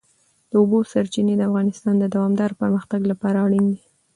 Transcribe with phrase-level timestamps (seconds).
[0.49, 3.79] د اوبو سرچینې د افغانستان د دوامداره پرمختګ لپاره اړین دي.